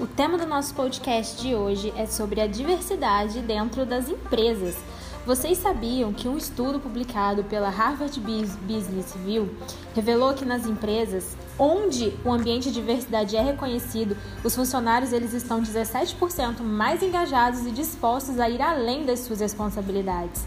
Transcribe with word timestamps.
O 0.00 0.06
tema 0.06 0.38
do 0.38 0.46
nosso 0.46 0.74
podcast 0.74 1.42
de 1.42 1.54
hoje 1.54 1.92
é 1.94 2.06
sobre 2.06 2.40
a 2.40 2.46
diversidade 2.46 3.42
dentro 3.42 3.84
das 3.84 4.08
empresas. 4.08 4.74
Vocês 5.26 5.58
sabiam 5.58 6.10
que 6.10 6.26
um 6.26 6.38
estudo 6.38 6.80
publicado 6.80 7.44
pela 7.44 7.68
Harvard 7.68 8.18
Business 8.18 9.12
Review 9.12 9.54
revelou 9.94 10.32
que 10.32 10.46
nas 10.46 10.64
empresas 10.64 11.36
onde 11.58 12.14
o 12.24 12.32
ambiente 12.32 12.70
de 12.70 12.80
diversidade 12.80 13.36
é 13.36 13.42
reconhecido, 13.42 14.16
os 14.42 14.56
funcionários 14.56 15.12
eles 15.12 15.34
estão 15.34 15.60
17% 15.60 16.62
mais 16.62 17.02
engajados 17.02 17.66
e 17.66 17.70
dispostos 17.70 18.40
a 18.40 18.48
ir 18.48 18.62
além 18.62 19.04
das 19.04 19.18
suas 19.18 19.40
responsabilidades. 19.40 20.46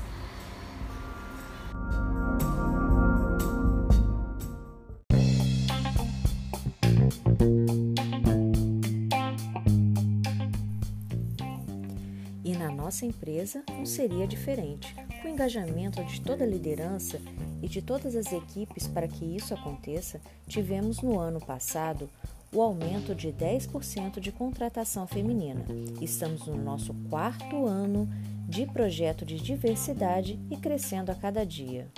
Na 12.63 12.71
nossa 12.71 13.05
empresa 13.05 13.61
não 13.69 13.85
seria 13.85 14.25
diferente. 14.25 14.95
Com 15.21 15.27
o 15.27 15.31
engajamento 15.31 16.01
de 16.05 16.21
toda 16.21 16.45
a 16.45 16.47
liderança 16.47 17.19
e 17.61 17.67
de 17.67 17.81
todas 17.81 18.15
as 18.15 18.31
equipes 18.31 18.87
para 18.87 19.07
que 19.07 19.25
isso 19.25 19.53
aconteça, 19.53 20.21
tivemos 20.47 21.01
no 21.01 21.19
ano 21.19 21.41
passado 21.41 22.09
o 22.53 22.61
aumento 22.61 23.13
de 23.13 23.33
10% 23.33 24.19
de 24.19 24.31
contratação 24.31 25.05
feminina. 25.05 25.65
Estamos 25.99 26.47
no 26.47 26.55
nosso 26.55 26.93
quarto 27.09 27.65
ano 27.65 28.07
de 28.47 28.65
projeto 28.65 29.25
de 29.25 29.37
diversidade 29.41 30.39
e 30.50 30.55
crescendo 30.55 31.11
a 31.11 31.15
cada 31.15 31.45
dia. 31.45 31.89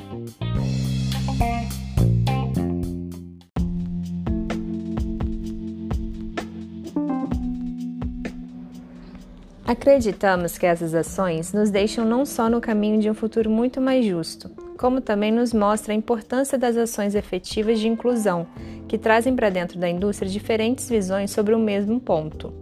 Acreditamos 9.68 10.60
que 10.60 10.66
essas 10.68 10.94
ações 10.94 11.52
nos 11.52 11.72
deixam 11.72 12.06
não 12.06 12.24
só 12.24 12.48
no 12.48 12.62
caminho 12.62 13.02
de 13.02 13.10
um 13.10 13.16
futuro 13.16 13.50
muito 13.50 13.82
mais 13.82 14.06
justo, 14.06 14.48
como 14.78 15.02
também 15.02 15.32
nos 15.32 15.54
mostra 15.54 15.92
a 15.92 15.96
importância 15.96 16.56
das 16.56 16.78
ações 16.78 17.16
efetivas 17.16 17.80
de 17.80 17.88
inclusão, 17.88 18.46
que 18.88 18.96
trazem 18.96 19.36
para 19.36 19.50
dentro 19.50 19.80
da 19.80 19.90
indústria 19.90 20.30
diferentes 20.30 20.88
visões 20.88 21.32
sobre 21.32 21.56
o 21.56 21.60
mesmo 21.60 22.00
ponto. 22.00 22.54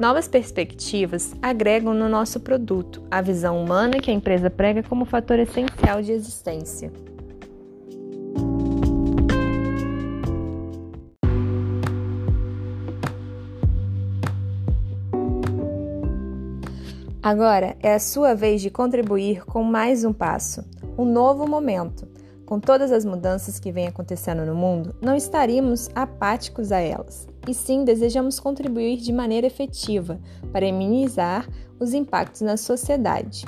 Novas 0.00 0.26
perspectivas 0.26 1.34
agregam 1.42 1.92
no 1.92 2.08
nosso 2.08 2.40
produto 2.40 3.02
a 3.10 3.20
visão 3.20 3.62
humana 3.62 4.00
que 4.00 4.10
a 4.10 4.14
empresa 4.14 4.48
prega 4.48 4.82
como 4.82 5.04
fator 5.04 5.38
essencial 5.38 6.00
de 6.00 6.12
existência. 6.12 6.90
Agora 17.22 17.76
é 17.80 17.94
a 17.94 18.00
sua 18.00 18.34
vez 18.34 18.60
de 18.60 18.68
contribuir 18.68 19.44
com 19.44 19.62
mais 19.62 20.02
um 20.02 20.12
passo, 20.12 20.64
um 20.98 21.04
novo 21.04 21.46
momento. 21.46 22.04
Com 22.44 22.58
todas 22.58 22.90
as 22.90 23.04
mudanças 23.04 23.60
que 23.60 23.70
vêm 23.70 23.86
acontecendo 23.86 24.44
no 24.44 24.56
mundo, 24.56 24.96
não 25.00 25.14
estaríamos 25.14 25.88
apáticos 25.94 26.72
a 26.72 26.80
elas, 26.80 27.28
e 27.46 27.54
sim 27.54 27.84
desejamos 27.84 28.40
contribuir 28.40 28.96
de 28.96 29.12
maneira 29.12 29.46
efetiva 29.46 30.18
para 30.52 30.66
minimizar 30.72 31.48
os 31.78 31.94
impactos 31.94 32.40
na 32.40 32.56
sociedade. 32.56 33.44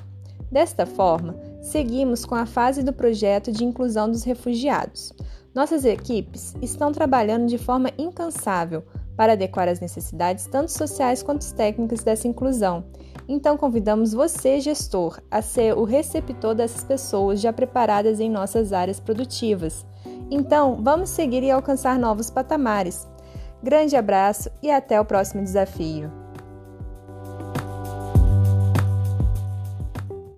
Desta 0.53 0.87
forma, 0.87 1.35
seguimos 1.61 2.25
com 2.25 2.37
a 2.37 2.47
fase 2.47 2.81
do 2.81 2.93
projeto 2.93 3.51
de 3.51 3.65
inclusão 3.65 4.09
dos 4.09 4.23
refugiados. 4.23 5.13
Nossas 5.53 5.85
equipes 5.85 6.55
estão 6.63 6.93
trabalhando 6.93 7.49
de 7.49 7.59
forma 7.59 7.91
incansável 7.99 8.85
para 9.17 9.33
adequar 9.33 9.69
as 9.69 9.81
necessidades 9.81 10.47
tanto 10.47 10.71
sociais 10.71 11.25
quanto 11.25 11.53
técnicas 11.55 12.05
dessa 12.05 12.29
inclusão. 12.29 12.85
Então 13.29 13.57
convidamos 13.57 14.13
você, 14.13 14.61
gestor, 14.61 15.21
a 15.31 15.41
ser 15.41 15.77
o 15.77 15.85
receptor 15.85 16.55
dessas 16.55 16.85
pessoas 16.85 17.41
já 17.41 17.53
preparadas 17.53 18.21
em 18.21 18.31
nossas 18.31 18.73
áreas 18.73 19.01
produtivas. 19.01 19.87
Então, 20.31 20.79
vamos 20.83 21.11
seguir 21.11 21.43
e 21.43 21.51
alcançar 21.51 21.99
novos 21.99 22.31
patamares. 22.31 23.07
Grande 23.63 23.97
abraço 23.97 24.51
e 24.63 24.71
até 24.71 25.01
o 25.01 25.05
próximo 25.05 25.43
desafio. 25.43 26.24